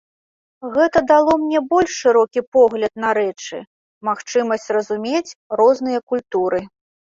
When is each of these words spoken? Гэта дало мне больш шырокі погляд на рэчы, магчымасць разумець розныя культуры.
Гэта 0.75 1.01
дало 1.11 1.33
мне 1.41 1.59
больш 1.73 1.91
шырокі 2.05 2.41
погляд 2.57 2.93
на 3.03 3.09
рэчы, 3.19 3.57
магчымасць 4.11 4.67
разумець 4.79 5.31
розныя 5.63 5.99
культуры. 6.15 6.59